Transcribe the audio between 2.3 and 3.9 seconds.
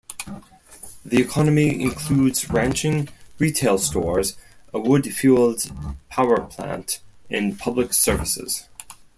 ranching, retail